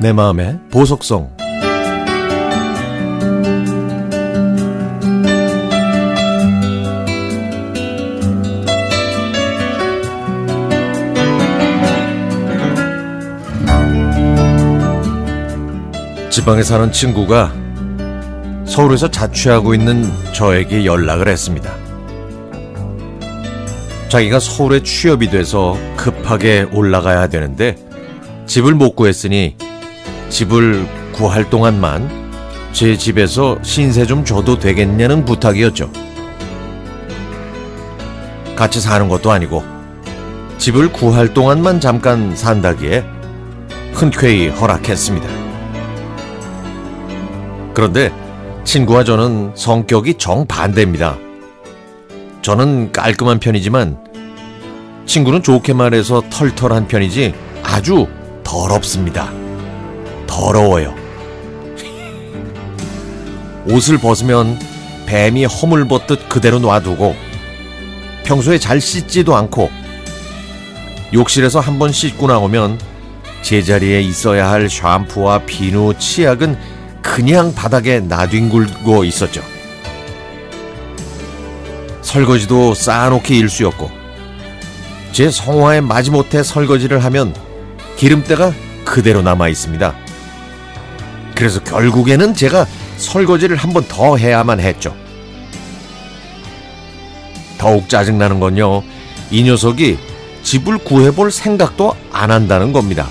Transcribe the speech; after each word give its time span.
내 0.00 0.14
마음의 0.14 0.58
보석성 0.70 1.30
지방에 16.30 16.62
사는 16.62 16.90
친구가 16.90 17.52
서울에서 18.64 19.10
자취하고 19.10 19.74
있는 19.74 20.10
저에게 20.32 20.86
연락을 20.86 21.28
했습니다. 21.28 21.70
자기가 24.08 24.40
서울에 24.40 24.82
취업이 24.82 25.28
돼서 25.28 25.76
급하게 25.98 26.66
올라가야 26.72 27.26
되는데 27.26 27.76
집을 28.46 28.74
못 28.74 28.96
구했으니 28.96 29.56
집을 30.30 30.86
구할 31.12 31.50
동안만 31.50 32.30
제 32.72 32.96
집에서 32.96 33.58
신세 33.62 34.06
좀 34.06 34.24
줘도 34.24 34.58
되겠냐는 34.58 35.24
부탁이었죠. 35.24 35.90
같이 38.56 38.80
사는 38.80 39.08
것도 39.08 39.32
아니고 39.32 39.62
집을 40.56 40.92
구할 40.92 41.34
동안만 41.34 41.80
잠깐 41.80 42.34
산다기에 42.36 43.04
흔쾌히 43.92 44.48
허락했습니다. 44.48 45.28
그런데 47.74 48.12
친구와 48.64 49.04
저는 49.04 49.52
성격이 49.56 50.14
정반대입니다. 50.14 51.16
저는 52.42 52.92
깔끔한 52.92 53.40
편이지만 53.40 53.98
친구는 55.06 55.42
좋게 55.42 55.72
말해서 55.72 56.22
털털한 56.30 56.86
편이지 56.86 57.34
아주 57.64 58.06
더럽습니다. 58.44 59.49
더러워요. 60.30 60.94
옷을 63.66 63.98
벗으면 63.98 64.58
뱀이 65.06 65.44
허물 65.44 65.88
벗듯 65.88 66.28
그대로 66.28 66.60
놔두고 66.60 67.16
평소에 68.24 68.58
잘 68.58 68.80
씻지도 68.80 69.34
않고 69.34 69.70
욕실에서 71.12 71.58
한 71.58 71.78
번 71.80 71.90
씻고 71.90 72.28
나오면 72.28 72.78
제자리에 73.42 74.00
있어야 74.02 74.48
할 74.48 74.70
샴푸와 74.70 75.40
비누, 75.46 75.94
치약은 75.98 76.56
그냥 77.02 77.52
바닥에 77.54 77.98
나뒹굴고 78.00 79.02
있었죠. 79.04 79.42
설거지도 82.02 82.74
쌓아놓기 82.74 83.36
일쑤였고 83.36 83.90
제 85.12 85.30
성화에 85.30 85.80
마지못해 85.80 86.42
설거지를 86.44 87.02
하면 87.04 87.34
기름때가 87.96 88.52
그대로 88.84 89.22
남아 89.22 89.48
있습니다. 89.48 90.09
그래서 91.40 91.58
결국에는 91.64 92.34
제가 92.34 92.66
설거지를 92.98 93.56
한 93.56 93.72
번 93.72 93.82
더 93.88 94.16
해야만 94.18 94.60
했죠. 94.60 94.94
더욱 97.56 97.88
짜증나는 97.88 98.40
건요. 98.40 98.82
이 99.30 99.42
녀석이 99.42 99.98
집을 100.42 100.78
구해볼 100.78 101.30
생각도 101.30 101.94
안 102.12 102.30
한다는 102.30 102.72
겁니다. 102.74 103.08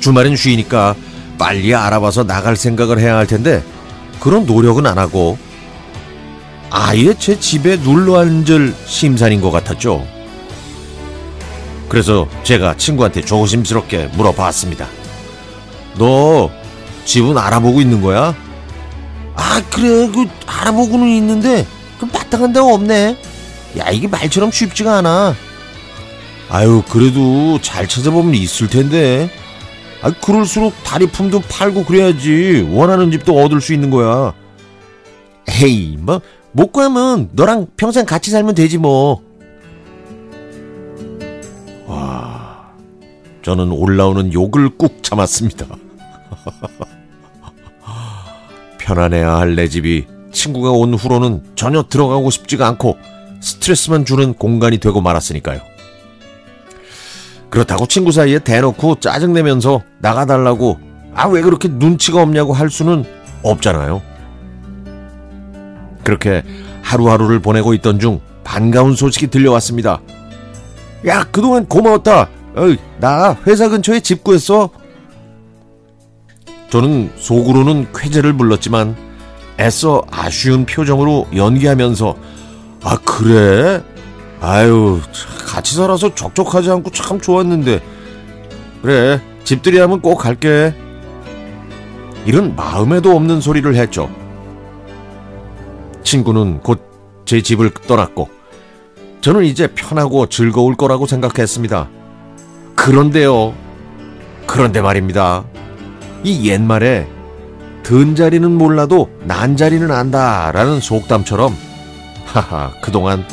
주말엔 0.00 0.34
쉬니까 0.34 0.96
빨리 1.38 1.72
알아봐서 1.74 2.24
나갈 2.24 2.56
생각을 2.56 2.98
해야 2.98 3.16
할 3.16 3.26
텐데 3.28 3.62
그런 4.18 4.44
노력은 4.44 4.86
안 4.86 4.98
하고 4.98 5.38
아예 6.70 7.14
제 7.16 7.38
집에 7.38 7.76
눌러 7.80 8.18
앉을 8.20 8.74
심산인 8.86 9.40
것 9.40 9.50
같았죠. 9.52 10.04
그래서 11.88 12.26
제가 12.42 12.76
친구한테 12.76 13.20
조심스럽게 13.20 14.10
물어봤습니다. 14.14 14.88
너 15.98 16.50
집은 17.04 17.36
알아보고 17.36 17.80
있는 17.80 18.00
거야? 18.00 18.34
아 19.36 19.62
그래 19.70 20.08
그 20.12 20.26
알아보고는 20.46 21.08
있는데 21.08 21.66
그 21.98 22.06
마땅한 22.06 22.52
데가 22.52 22.66
없네. 22.66 23.16
야 23.78 23.90
이게 23.90 24.08
말처럼 24.08 24.50
쉽지가 24.50 24.98
않아. 24.98 25.34
아유 26.48 26.82
그래도 26.88 27.60
잘 27.60 27.88
찾아보면 27.88 28.34
있을 28.34 28.68
텐데. 28.68 29.30
아 30.02 30.12
그럴수록 30.12 30.74
다리 30.84 31.06
품도 31.06 31.40
팔고 31.48 31.84
그래야지 31.84 32.68
원하는 32.70 33.10
집도 33.10 33.36
얻을 33.42 33.60
수 33.60 33.72
있는 33.72 33.90
거야. 33.90 34.34
에이 35.48 35.96
뭐못 35.98 36.72
구하면 36.72 37.30
너랑 37.32 37.68
평생 37.76 38.04
같이 38.04 38.30
살면 38.30 38.54
되지 38.54 38.78
뭐. 38.78 39.22
와 41.86 42.68
저는 43.42 43.70
올라오는 43.72 44.32
욕을 44.32 44.70
꾹 44.76 45.02
참았습니다. 45.02 45.66
편안해야 48.78 49.36
할 49.38 49.54
내 49.56 49.68
집이 49.68 50.06
친구가 50.32 50.70
온 50.70 50.94
후로는 50.94 51.42
전혀 51.54 51.82
들어가고 51.84 52.30
싶지가 52.30 52.66
않고 52.68 52.98
스트레스만 53.40 54.04
주는 54.04 54.34
공간이 54.34 54.78
되고 54.78 55.00
말았으니까요. 55.00 55.60
그렇다고 57.50 57.86
친구 57.86 58.10
사이에 58.10 58.40
대놓고 58.40 58.98
짜증내면서 59.00 59.82
나가달라고 60.00 60.78
아 61.14 61.28
왜 61.28 61.40
그렇게 61.42 61.68
눈치가 61.68 62.20
없냐고 62.20 62.52
할 62.52 62.68
수는 62.70 63.04
없잖아요. 63.42 64.02
그렇게 66.02 66.42
하루하루를 66.82 67.38
보내고 67.40 67.72
있던 67.74 68.00
중 68.00 68.20
반가운 68.42 68.96
소식이 68.96 69.28
들려왔습니다. 69.28 70.00
야 71.06 71.24
그동안 71.30 71.66
고마웠다. 71.66 72.28
어이, 72.56 72.76
나 72.98 73.36
회사 73.46 73.68
근처에 73.68 74.00
집 74.00 74.24
구했어. 74.24 74.70
저는 76.74 77.12
속으로는 77.14 77.92
쾌재를 77.94 78.32
불렀지만 78.32 78.96
애써 79.60 80.02
아쉬운 80.10 80.66
표정으로 80.66 81.28
연기하면서 81.32 82.16
아 82.82 82.98
그래? 83.04 83.80
아유 84.40 85.00
같이 85.46 85.76
살아서 85.76 86.12
적적하지 86.12 86.72
않고 86.72 86.90
참 86.90 87.20
좋았는데. 87.20 87.80
그래 88.82 89.20
집들이 89.44 89.78
하면 89.78 90.00
꼭 90.00 90.16
갈게. 90.16 90.74
이런 92.26 92.56
마음에도 92.56 93.14
없는 93.14 93.40
소리를 93.40 93.72
했죠. 93.76 94.10
친구는 96.02 96.58
곧 96.58 96.82
제 97.24 97.40
집을 97.40 97.70
떠났고 97.70 98.28
저는 99.20 99.44
이제 99.44 99.68
편하고 99.68 100.26
즐거울 100.26 100.76
거라고 100.76 101.06
생각했습니다 101.06 101.88
그런데요. 102.74 103.54
그런데 104.46 104.82
말입니다 104.82 105.44
이 106.24 106.48
옛말에 106.48 107.06
든 107.82 108.16
자리는 108.16 108.50
몰라도 108.50 109.10
난 109.24 109.58
자리는 109.58 109.90
안다라는 109.90 110.80
속담처럼 110.80 111.54
하하 112.24 112.72
그동안 112.80 113.26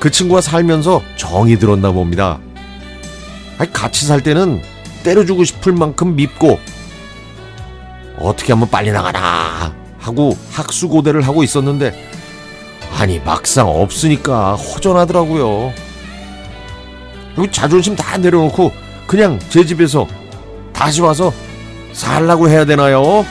그 0.00 0.10
친구와 0.10 0.40
살면서 0.40 1.00
정이 1.16 1.58
들었나 1.58 1.92
봅니다. 1.92 2.40
아니, 3.56 3.72
같이 3.72 4.04
살 4.04 4.20
때는 4.20 4.60
때려주고 5.04 5.44
싶을 5.44 5.72
만큼 5.72 6.16
밉고 6.16 6.58
어떻게 8.18 8.52
하면 8.52 8.68
빨리 8.68 8.90
나가나 8.90 9.72
하고 9.98 10.36
학수고대를 10.50 11.22
하고 11.22 11.44
있었는데 11.44 11.94
아니 12.98 13.20
막상 13.20 13.68
없으니까 13.68 14.56
허전하더라고요. 14.56 15.72
그리고 17.36 17.50
자존심 17.52 17.94
다 17.94 18.18
내려놓고 18.18 18.72
그냥 19.06 19.38
제 19.48 19.64
집에서 19.64 20.06
다시 20.72 21.00
와서 21.00 21.32
살라고 21.94 22.48
해야 22.48 22.64
되나요? 22.64 23.24